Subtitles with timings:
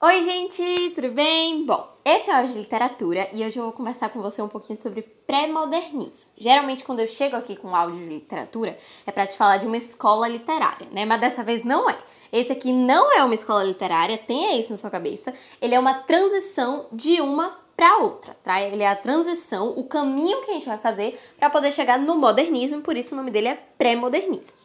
[0.00, 1.66] Oi, gente, tudo bem?
[1.66, 4.46] Bom, esse é o Áudio de Literatura e hoje eu vou conversar com você um
[4.46, 6.30] pouquinho sobre pré-modernismo.
[6.36, 9.76] Geralmente, quando eu chego aqui com áudio de literatura, é para te falar de uma
[9.76, 11.04] escola literária, né?
[11.04, 11.98] Mas dessa vez não é.
[12.32, 15.34] Esse aqui não é uma escola literária, tenha isso na sua cabeça.
[15.60, 18.62] Ele é uma transição de uma para outra, tá?
[18.62, 22.16] Ele é a transição, o caminho que a gente vai fazer para poder chegar no
[22.16, 24.56] modernismo, por isso o nome dele é pré-modernismo.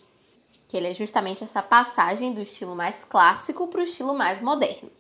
[0.67, 4.91] Que ele é justamente essa passagem do estilo mais clássico para o estilo mais moderno.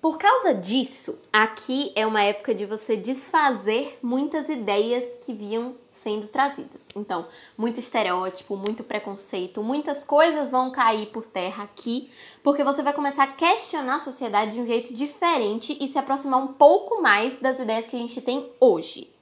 [0.00, 6.28] Por causa disso, aqui é uma época de você desfazer muitas ideias que vinham sendo
[6.28, 6.86] trazidas.
[6.94, 12.10] Então, muito estereótipo, muito preconceito, muitas coisas vão cair por terra aqui,
[12.44, 16.40] porque você vai começar a questionar a sociedade de um jeito diferente e se aproximar
[16.40, 19.17] um pouco mais das ideias que a gente tem hoje.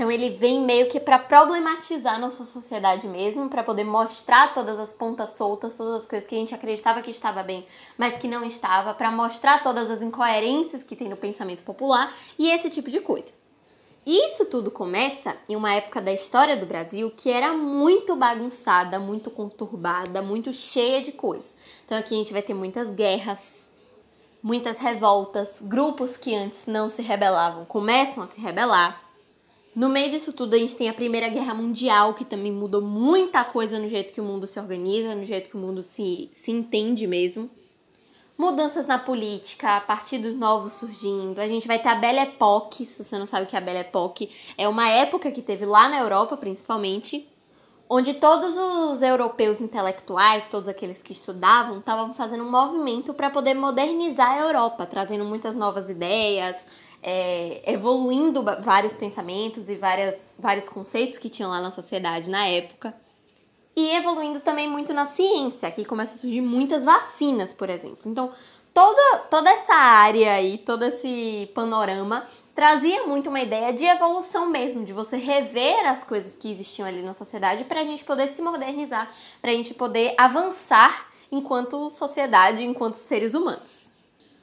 [0.00, 4.94] Então ele vem meio que para problematizar nossa sociedade mesmo, para poder mostrar todas as
[4.94, 7.66] pontas soltas, todas as coisas que a gente acreditava que estava bem,
[7.98, 12.50] mas que não estava, para mostrar todas as incoerências que tem no pensamento popular e
[12.50, 13.30] esse tipo de coisa.
[14.06, 19.30] Isso tudo começa em uma época da história do Brasil que era muito bagunçada, muito
[19.30, 21.50] conturbada, muito cheia de coisa.
[21.84, 23.68] Então aqui a gente vai ter muitas guerras,
[24.42, 29.09] muitas revoltas, grupos que antes não se rebelavam começam a se rebelar
[29.74, 33.44] no meio disso tudo, a gente tem a Primeira Guerra Mundial, que também mudou muita
[33.44, 36.50] coisa no jeito que o mundo se organiza, no jeito que o mundo se, se
[36.50, 37.48] entende mesmo.
[38.36, 41.38] Mudanças na política, partidos novos surgindo.
[41.38, 43.62] A gente vai ter a Belle Époque, se você não sabe o que é a
[43.62, 47.28] Belle Époque, é uma época que teve lá na Europa, principalmente,
[47.88, 53.54] onde todos os europeus intelectuais, todos aqueles que estudavam, estavam fazendo um movimento para poder
[53.54, 56.56] modernizar a Europa, trazendo muitas novas ideias,
[57.02, 62.94] é, evoluindo vários pensamentos e várias, vários conceitos que tinham lá na sociedade na época.
[63.76, 68.00] E evoluindo também muito na ciência, aqui começam a surgir muitas vacinas, por exemplo.
[68.04, 68.32] Então,
[68.74, 74.84] toda, toda essa área aí, todo esse panorama trazia muito uma ideia de evolução mesmo,
[74.84, 78.42] de você rever as coisas que existiam ali na sociedade para a gente poder se
[78.42, 79.10] modernizar,
[79.40, 83.89] para a gente poder avançar enquanto sociedade, enquanto seres humanos.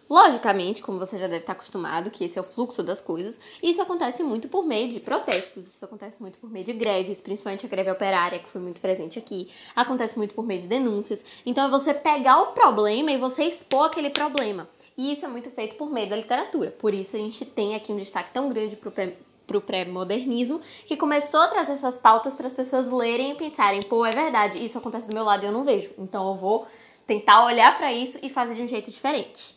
[0.09, 3.81] Logicamente, como você já deve estar acostumado, que esse é o fluxo das coisas, isso
[3.81, 7.69] acontece muito por meio de protestos, isso acontece muito por meio de greves, principalmente a
[7.69, 11.23] greve operária, que foi muito presente aqui, acontece muito por meio de denúncias.
[11.45, 14.69] Então é você pegar o problema e você expor aquele problema.
[14.97, 16.71] E isso é muito feito por meio da literatura.
[16.71, 21.41] Por isso a gente tem aqui um destaque tão grande para o pré-modernismo, que começou
[21.41, 25.07] a trazer essas pautas para as pessoas lerem e pensarem: pô, é verdade, isso acontece
[25.07, 25.91] do meu lado e eu não vejo.
[25.97, 26.65] Então eu vou
[27.05, 29.56] tentar olhar para isso e fazer de um jeito diferente.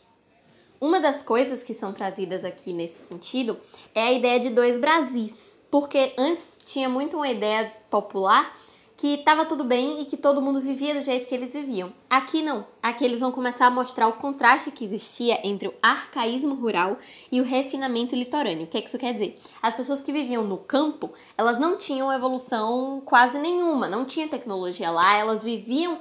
[0.81, 3.55] Uma das coisas que são trazidas aqui nesse sentido
[3.93, 8.51] é a ideia de dois Brasis, porque antes tinha muito uma ideia popular
[8.97, 11.93] que estava tudo bem e que todo mundo vivia do jeito que eles viviam.
[12.09, 12.65] Aqui não.
[12.81, 16.97] Aqui eles vão começar a mostrar o contraste que existia entre o arcaísmo rural
[17.31, 18.65] e o refinamento litorâneo.
[18.65, 19.39] O que, é que isso quer dizer?
[19.59, 24.89] As pessoas que viviam no campo, elas não tinham evolução quase nenhuma, não tinha tecnologia
[24.89, 25.99] lá, elas viviam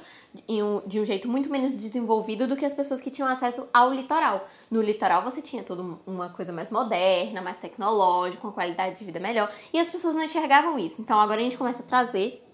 [0.48, 3.92] um, de um jeito muito menos desenvolvido do que as pessoas que tinham acesso ao
[3.92, 4.46] litoral.
[4.70, 9.20] No litoral você tinha toda uma coisa mais moderna, mais tecnológica, uma qualidade de vida
[9.20, 11.00] melhor, e as pessoas não enxergavam isso.
[11.00, 12.44] Então agora a gente começa a trazer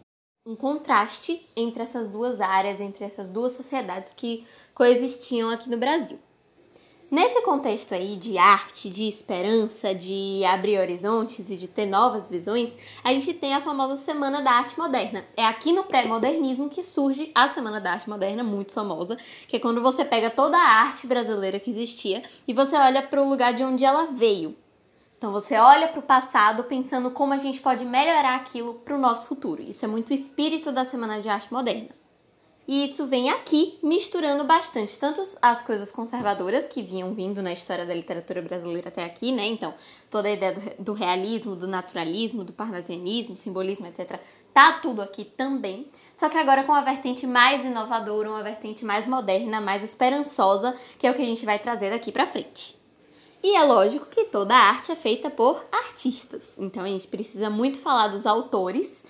[0.46, 6.18] um contraste entre essas duas áreas, entre essas duas sociedades que coexistiam aqui no Brasil.
[7.08, 12.70] Nesse contexto aí de arte, de esperança, de abrir horizontes e de ter novas visões,
[13.04, 15.24] a gente tem a famosa Semana da Arte Moderna.
[15.36, 19.60] É aqui no pré-modernismo que surge a Semana da Arte Moderna, muito famosa, que é
[19.60, 23.54] quando você pega toda a arte brasileira que existia e você olha para o lugar
[23.54, 24.56] de onde ela veio.
[25.16, 29.00] Então você olha para o passado pensando como a gente pode melhorar aquilo para o
[29.00, 29.62] nosso futuro.
[29.62, 32.05] Isso é muito o espírito da Semana de Arte Moderna.
[32.68, 37.86] E isso vem aqui misturando bastante tanto as coisas conservadoras que vinham vindo na história
[37.86, 39.46] da literatura brasileira até aqui, né?
[39.46, 39.72] Então,
[40.10, 44.18] toda a ideia do, do realismo, do naturalismo, do parnasianismo, simbolismo, etc.
[44.52, 45.86] Tá tudo aqui também.
[46.16, 51.06] Só que agora com uma vertente mais inovadora, uma vertente mais moderna, mais esperançosa, que
[51.06, 52.76] é o que a gente vai trazer daqui para frente.
[53.42, 56.56] E é lógico que toda arte é feita por artistas.
[56.58, 59.04] Então a gente precisa muito falar dos autores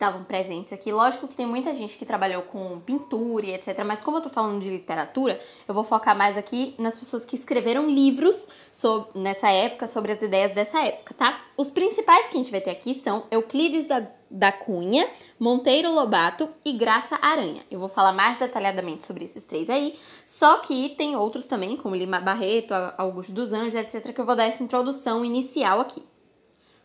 [0.00, 0.90] estavam presentes aqui.
[0.90, 3.84] Lógico que tem muita gente que trabalhou com pintura e etc.
[3.84, 5.38] Mas como eu tô falando de literatura,
[5.68, 10.22] eu vou focar mais aqui nas pessoas que escreveram livros sobre, nessa época, sobre as
[10.22, 11.44] ideias dessa época, tá?
[11.54, 15.06] Os principais que a gente vai ter aqui são Euclides da, da Cunha,
[15.38, 17.62] Monteiro Lobato e Graça Aranha.
[17.70, 21.94] Eu vou falar mais detalhadamente sobre esses três aí, só que tem outros também, como
[21.94, 26.02] Lima Barreto, Augusto dos Anjos, etc., que eu vou dar essa introdução inicial aqui.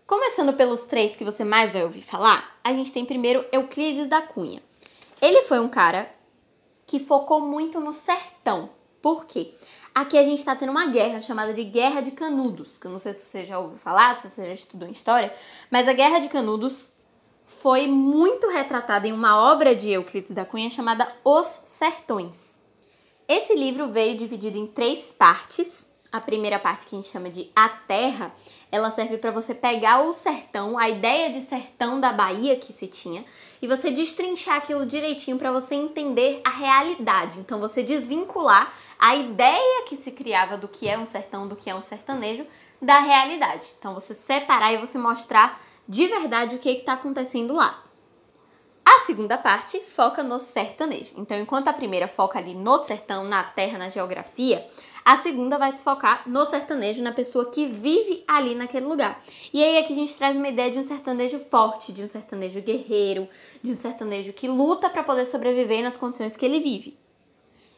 [0.08, 4.22] Começando pelos três que você mais vai ouvir falar, a gente tem primeiro Euclides da
[4.22, 4.62] Cunha.
[5.20, 6.14] Ele foi um cara
[6.86, 8.70] que focou muito no sertão.
[9.02, 9.56] Por quê?
[9.96, 13.00] Aqui a gente está tendo uma guerra chamada de Guerra de Canudos, que eu não
[13.00, 15.34] sei se você já ouviu falar, se você já estudou em história,
[15.72, 16.94] mas a Guerra de Canudos
[17.48, 22.60] foi muito retratada em uma obra de Euclides da Cunha chamada Os Sertões.
[23.28, 25.85] Esse livro veio dividido em três partes.
[26.16, 28.34] A primeira parte que a gente chama de A Terra,
[28.72, 32.88] ela serve para você pegar o sertão, a ideia de sertão da Bahia que se
[32.88, 33.26] tinha,
[33.62, 37.38] e você destrinchar aquilo direitinho para você entender a realidade.
[37.42, 41.70] Então você desvincular a ideia que se criava do que é um sertão, do que
[41.70, 42.48] é um sertanejo,
[42.82, 43.68] da realidade.
[43.78, 47.84] Então você separar e você mostrar de verdade o que está acontecendo lá.
[48.86, 51.12] A segunda parte foca no sertanejo.
[51.18, 54.66] Então, enquanto a primeira foca ali no sertão, na terra, na geografia,
[55.06, 59.24] a segunda vai se focar no sertanejo, na pessoa que vive ali naquele lugar.
[59.54, 62.60] E aí aqui a gente traz uma ideia de um sertanejo forte, de um sertanejo
[62.60, 63.30] guerreiro,
[63.62, 66.98] de um sertanejo que luta para poder sobreviver nas condições que ele vive.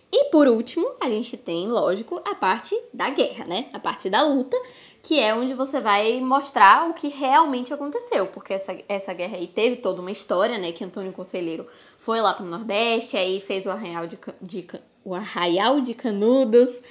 [0.09, 3.67] E por último, a gente tem, lógico, a parte da guerra, né?
[3.73, 4.55] A parte da luta,
[5.03, 9.47] que é onde você vai mostrar o que realmente aconteceu, porque essa, essa guerra aí
[9.47, 10.71] teve toda uma história, né?
[10.71, 14.65] Que Antônio Conselheiro foi lá pro Nordeste, aí fez o arraial de, de,
[15.03, 16.81] o arraial de Canudos,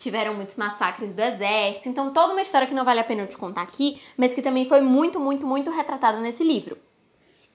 [0.00, 3.28] tiveram muitos massacres do exército, então toda uma história que não vale a pena eu
[3.28, 6.78] te contar aqui, mas que também foi muito, muito, muito retratada nesse livro.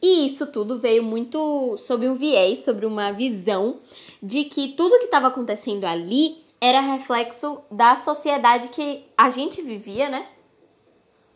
[0.02, 3.80] E isso tudo veio muito sob um viés, sobre uma visão
[4.22, 10.08] de que tudo que estava acontecendo ali era reflexo da sociedade que a gente vivia,
[10.08, 10.28] né?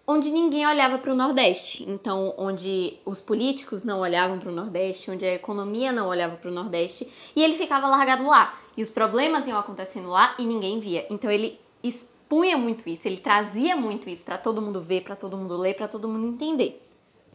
[0.05, 1.83] Onde ninguém olhava para o Nordeste.
[1.88, 6.50] Então, onde os políticos não olhavam para o Nordeste, onde a economia não olhava para
[6.50, 8.59] o Nordeste, e ele ficava largado lá.
[8.79, 11.05] E os problemas iam acontecendo lá e ninguém via.
[11.09, 15.35] Então, ele expunha muito isso, ele trazia muito isso para todo mundo ver, para todo
[15.35, 16.81] mundo ler, para todo mundo entender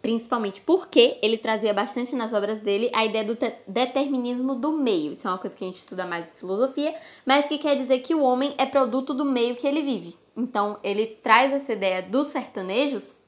[0.01, 5.13] principalmente porque ele trazia bastante nas obras dele a ideia do determinismo do meio.
[5.13, 6.95] Isso é uma coisa que a gente estuda mais em filosofia,
[7.25, 10.15] mas que quer dizer que o homem é produto do meio que ele vive.
[10.37, 13.23] Então, ele traz essa ideia dos sertanejos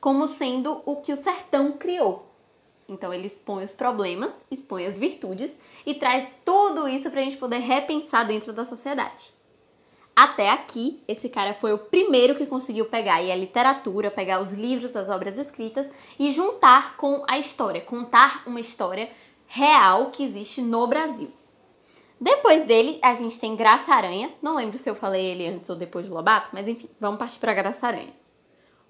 [0.00, 2.33] como sendo o que o sertão criou.
[2.88, 7.36] Então, ele expõe os problemas, expõe as virtudes e traz tudo isso para a gente
[7.36, 9.32] poder repensar dentro da sociedade.
[10.16, 14.94] Até aqui, esse cara foi o primeiro que conseguiu pegar a literatura, pegar os livros,
[14.94, 19.10] as obras escritas e juntar com a história, contar uma história
[19.46, 21.32] real que existe no Brasil.
[22.20, 24.32] Depois dele, a gente tem Graça Aranha.
[24.40, 27.38] Não lembro se eu falei ele antes ou depois de Lobato, mas enfim, vamos partir
[27.38, 28.23] para Graça Aranha.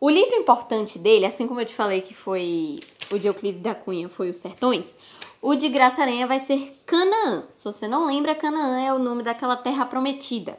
[0.04, 2.78] O livro importante dele, assim como eu te falei que foi
[3.10, 4.98] o de Euclides da Cunha, foi Os Sertões,
[5.40, 7.44] o de Graça Aranha vai ser Canaã.
[7.54, 10.58] Se você não lembra, Canaã é o nome daquela terra prometida.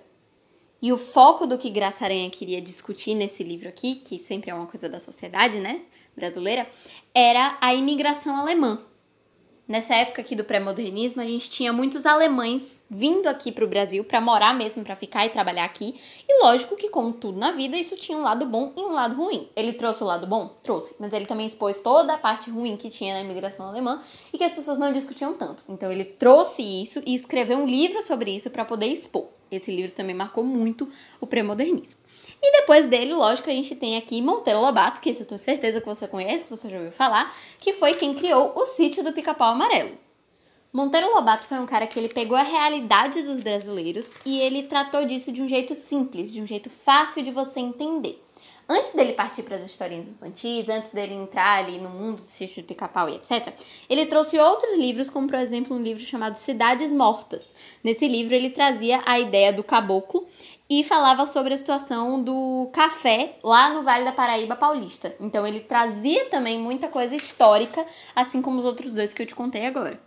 [0.82, 4.54] E o foco do que Graça Aranha queria discutir nesse livro aqui, que sempre é
[4.56, 5.82] uma coisa da sociedade, né,
[6.16, 6.68] brasileira,
[7.14, 8.82] era a imigração alemã.
[9.68, 14.04] Nessa época aqui do pré-modernismo, a gente tinha muitos alemães vindo aqui para o Brasil
[14.04, 16.00] para morar mesmo, para ficar e trabalhar aqui.
[16.30, 19.16] E lógico que, como tudo na vida, isso tinha um lado bom e um lado
[19.16, 19.50] ruim.
[19.56, 20.56] Ele trouxe o lado bom?
[20.62, 20.96] Trouxe.
[21.00, 24.44] Mas ele também expôs toda a parte ruim que tinha na imigração alemã e que
[24.44, 25.64] as pessoas não discutiam tanto.
[25.68, 29.26] Então ele trouxe isso e escreveu um livro sobre isso para poder expor.
[29.50, 30.88] Esse livro também marcou muito
[31.20, 32.05] o pré-modernismo.
[32.48, 35.88] E depois dele, lógico, a gente tem aqui Monteiro Lobato, que eu tenho certeza que
[35.88, 39.54] você conhece, que você já ouviu falar, que foi quem criou o sítio do Pica-Pau
[39.54, 39.98] Amarelo.
[40.72, 45.04] Monteiro Lobato foi um cara que ele pegou a realidade dos brasileiros e ele tratou
[45.06, 48.22] disso de um jeito simples, de um jeito fácil de você entender.
[48.68, 52.64] Antes dele partir para as historinhas infantis, antes dele entrar ali no mundo do sítio
[52.64, 53.54] do pica-pau e etc.,
[53.88, 57.54] ele trouxe outros livros, como por exemplo um livro chamado Cidades Mortas.
[57.84, 60.28] Nesse livro ele trazia a ideia do caboclo
[60.70, 65.16] e falava sobre a situação do café lá no Vale da Paraíba Paulista.
[65.20, 69.36] Então ele trazia também muita coisa histórica, assim como os outros dois que eu te
[69.36, 70.00] contei agora.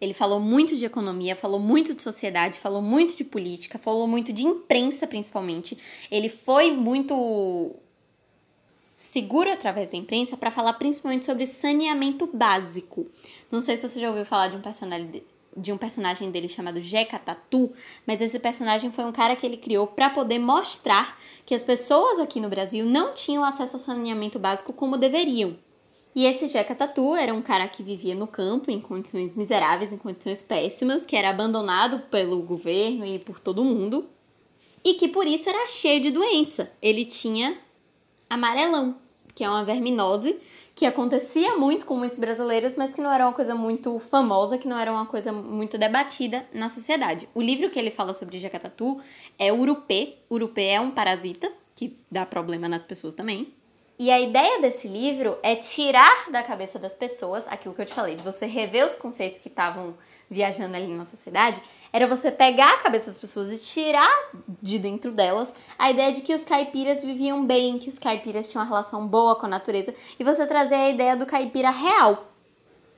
[0.00, 4.32] Ele falou muito de economia, falou muito de sociedade, falou muito de política, falou muito
[4.32, 5.76] de imprensa principalmente.
[6.10, 7.76] Ele foi muito
[8.96, 13.06] seguro através da imprensa para falar principalmente sobre saneamento básico.
[13.50, 15.22] Não sei se você já ouviu falar de um personagem
[15.56, 17.72] de um personagem dele chamado Jeca Tatu,
[18.06, 22.18] mas esse personagem foi um cara que ele criou para poder mostrar que as pessoas
[22.20, 25.56] aqui no Brasil não tinham acesso ao saneamento básico como deveriam.
[26.14, 29.96] E esse Jeca Tatu era um cara que vivia no campo em condições miseráveis, em
[29.96, 34.08] condições péssimas, que era abandonado pelo governo e por todo mundo,
[34.84, 36.70] e que por isso era cheio de doença.
[36.82, 37.56] Ele tinha
[38.28, 38.96] amarelão,
[39.34, 40.38] que é uma verminose
[40.74, 44.66] que acontecia muito com muitos brasileiros, mas que não era uma coisa muito famosa, que
[44.66, 47.28] não era uma coisa muito debatida na sociedade.
[47.34, 49.00] O livro que ele fala sobre Jacatatu
[49.38, 50.16] é Urupê.
[50.30, 53.52] Urupê é um parasita que dá problema nas pessoas também.
[53.98, 57.92] E a ideia desse livro é tirar da cabeça das pessoas aquilo que eu te
[57.92, 59.94] falei, de você rever os conceitos que estavam
[60.30, 61.60] viajando ali na sociedade,
[61.92, 64.30] era você pegar a cabeça das pessoas e tirar
[64.62, 68.62] de dentro delas a ideia de que os caipiras viviam bem, que os caipiras tinham
[68.62, 72.26] uma relação boa com a natureza, e você trazer a ideia do caipira real.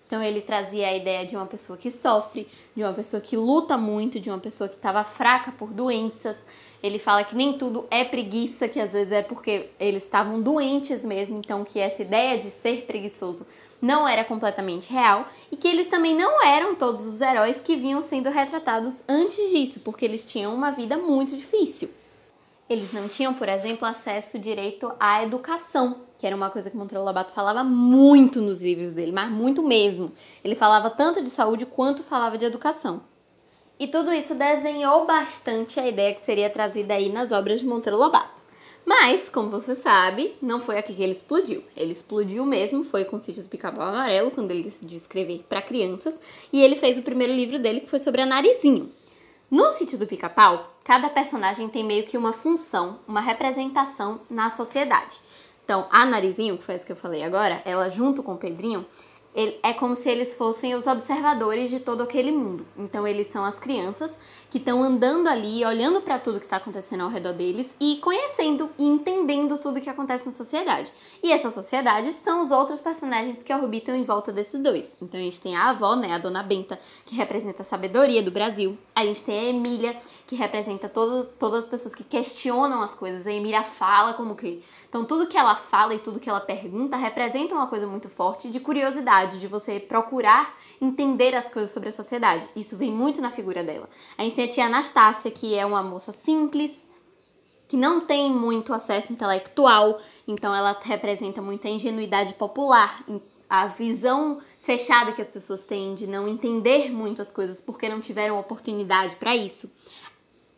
[0.06, 2.46] Então ele trazia a ideia de uma pessoa que sofre,
[2.76, 6.36] de uma pessoa que luta muito, de uma pessoa que estava fraca por doenças.
[6.82, 11.02] Ele fala que nem tudo é preguiça, que às vezes é porque eles estavam doentes
[11.02, 13.46] mesmo, então que essa ideia de ser preguiçoso
[13.82, 18.00] não era completamente real e que eles também não eram todos os heróis que vinham
[18.00, 21.90] sendo retratados antes disso, porque eles tinham uma vida muito difícil.
[22.70, 27.04] Eles não tinham, por exemplo, acesso direito à educação, que era uma coisa que Monteiro
[27.04, 30.12] Lobato falava muito nos livros dele, mas muito mesmo.
[30.44, 33.02] Ele falava tanto de saúde quanto falava de educação.
[33.80, 37.98] E tudo isso desenhou bastante a ideia que seria trazida aí nas obras de Monteiro
[37.98, 38.41] Lobato.
[38.84, 41.62] Mas, como você sabe, não foi aqui que ele explodiu.
[41.76, 45.62] Ele explodiu mesmo, foi com o sítio do Pica-Pau Amarelo, quando ele decidiu escrever para
[45.62, 46.18] crianças,
[46.52, 48.90] e ele fez o primeiro livro dele, que foi sobre a Narizinho.
[49.50, 55.20] No sítio do Pica-Pau, cada personagem tem meio que uma função, uma representação na sociedade.
[55.64, 58.84] Então, a Narizinho, que foi essa que eu falei agora, ela junto com o Pedrinho,
[59.34, 62.66] é como se eles fossem os observadores de todo aquele mundo.
[62.76, 64.12] Então, eles são as crianças
[64.50, 68.70] que estão andando ali, olhando para tudo que está acontecendo ao redor deles e conhecendo
[68.78, 70.92] e entendendo tudo que acontece na sociedade.
[71.22, 74.94] E essa sociedade são os outros personagens que orbitam em volta desses dois.
[75.00, 78.30] Então, a gente tem a avó, né, a dona Benta, que representa a sabedoria do
[78.30, 78.76] Brasil.
[78.94, 79.96] A gente tem a Emília,
[80.32, 83.26] que representa todo, todas as pessoas que questionam as coisas.
[83.26, 84.64] A Emília fala como que.
[84.88, 88.48] Então, tudo que ela fala e tudo que ela pergunta representa uma coisa muito forte
[88.48, 92.48] de curiosidade, de você procurar entender as coisas sobre a sociedade.
[92.56, 93.86] Isso vem muito na figura dela.
[94.16, 96.88] A gente tem a tia Anastácia, que é uma moça simples,
[97.68, 103.04] que não tem muito acesso intelectual, então ela representa muito a ingenuidade popular,
[103.50, 108.00] a visão fechada que as pessoas têm de não entender muito as coisas porque não
[108.00, 109.70] tiveram oportunidade para isso.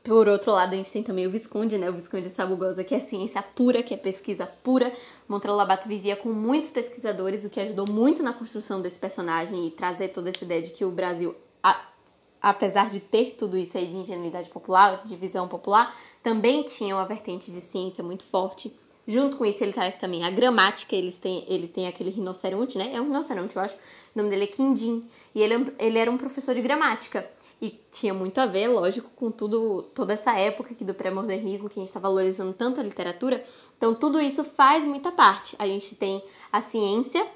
[0.04, 1.88] Por outro lado, a gente tem também o Visconde, né?
[1.88, 4.92] O Visconde Sabugosa, que é ciência pura, que é pesquisa pura.
[5.26, 9.70] Monteiro Lobato vivia com muitos pesquisadores, o que ajudou muito na construção desse personagem e
[9.70, 11.88] trazer toda essa ideia de que o Brasil, a,
[12.38, 17.06] apesar de ter tudo isso aí de ingenuidade popular, de visão popular, também tinha uma
[17.06, 18.70] vertente de ciência muito forte.
[19.08, 22.90] Junto com isso, ele traz também a gramática, eles têm, ele tem aquele rinoceronte, né?
[22.92, 23.74] É um rinoceronte, eu acho.
[23.74, 25.02] O nome dele é Quindim.
[25.34, 27.26] E ele, ele era um professor de gramática.
[27.60, 31.78] E tinha muito a ver, lógico, com tudo, toda essa época aqui do pré-modernismo, que
[31.78, 33.42] a gente está valorizando tanto a literatura.
[33.76, 35.54] Então, tudo isso faz muita parte.
[35.58, 37.26] A gente tem a ciência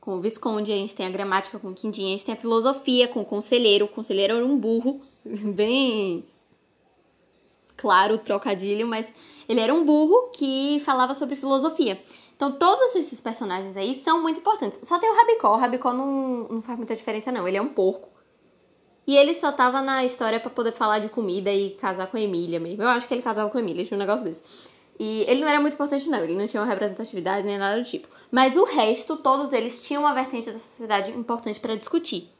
[0.00, 2.38] com o Visconde, a gente tem a gramática com o Quindim, a gente tem a
[2.38, 3.84] filosofia com o conselheiro.
[3.84, 6.24] O conselheiro era um burro, bem
[7.76, 9.12] claro, trocadilho, mas
[9.48, 12.00] ele era um burro que falava sobre filosofia.
[12.36, 14.80] Então, todos esses personagens aí são muito importantes.
[14.82, 15.54] Só tem o Rabicó.
[15.54, 17.46] O Rabicó não, não faz muita diferença, não.
[17.46, 18.08] Ele é um porco.
[19.06, 22.20] E ele só tava na história para poder falar de comida e casar com a
[22.20, 22.82] Emília mesmo.
[22.82, 24.42] Eu acho que ele casava com a Emília, tinha um negócio desse.
[24.98, 26.22] E ele não era muito importante, não.
[26.22, 28.06] Ele não tinha uma representatividade nem nada do tipo.
[28.30, 32.30] Mas o resto, todos eles tinham uma vertente da sociedade importante para discutir.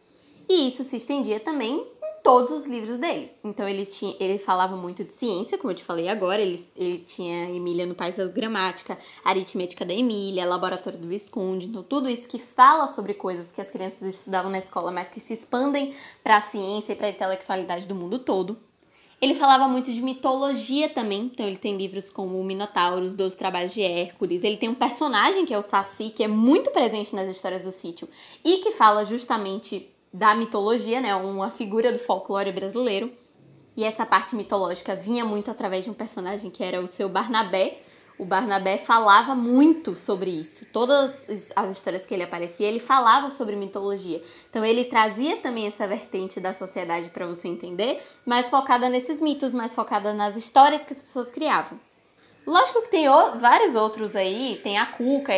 [0.49, 1.85] E isso se estendia também
[2.23, 3.35] todos os livros deles.
[3.45, 6.99] Então ele tinha, ele falava muito de ciência, como eu te falei agora, ele, ele
[6.99, 12.29] tinha Emília no País da Gramática, Aritmética da Emília, Laboratório do Visconde, então tudo isso
[12.29, 16.37] que fala sobre coisas que as crianças estudavam na escola, mas que se expandem para
[16.37, 18.57] a ciência e para a intelectualidade do mundo todo.
[19.23, 23.37] Ele falava muito de mitologia também, então ele tem livros como o Minotauro, os Doze
[23.37, 24.43] Trabalhos de Hércules.
[24.43, 27.71] Ele tem um personagem que é o Saci, que é muito presente nas histórias do
[27.71, 28.09] sítio
[28.45, 31.15] e que fala justamente da mitologia, né?
[31.15, 33.13] Uma figura do folclore brasileiro.
[33.77, 37.81] E essa parte mitológica vinha muito através de um personagem que era o seu Barnabé.
[38.19, 40.67] O Barnabé falava muito sobre isso.
[40.67, 41.27] Todas
[41.57, 44.23] as histórias que ele aparecia, ele falava sobre mitologia.
[44.51, 49.55] Então ele trazia também essa vertente da sociedade para você entender, mais focada nesses mitos,
[49.55, 51.81] mais focada nas histórias que as pessoas criavam.
[52.45, 55.33] Lógico que tem o, vários outros aí, tem a Cuca,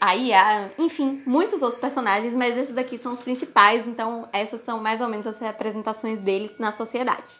[0.00, 4.78] a Ia, enfim, muitos outros personagens, mas esses daqui são os principais, então essas são
[4.78, 7.30] mais ou menos as representações deles na sociedade.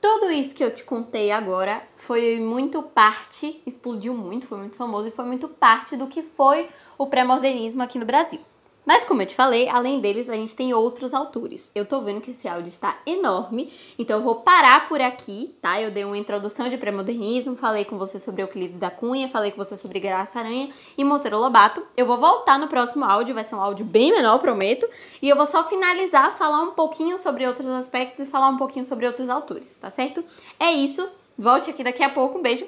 [0.00, 5.08] Tudo isso que eu te contei agora foi muito parte, explodiu muito, foi muito famoso
[5.08, 8.40] e foi muito parte do que foi o pré-modernismo aqui no Brasil.
[8.88, 11.70] Mas como eu te falei, além deles, a gente tem outros autores.
[11.74, 15.78] Eu tô vendo que esse áudio está enorme, então eu vou parar por aqui, tá?
[15.78, 19.62] Eu dei uma introdução de pré-modernismo, falei com você sobre Euclides da Cunha, falei com
[19.62, 21.86] você sobre Graça Aranha e Monteiro Lobato.
[21.98, 24.88] Eu vou voltar no próximo áudio, vai ser um áudio bem menor, prometo,
[25.20, 28.86] e eu vou só finalizar, falar um pouquinho sobre outros aspectos e falar um pouquinho
[28.86, 30.24] sobre outros autores, tá certo?
[30.58, 32.66] É isso, volte aqui daqui a pouco, um beijo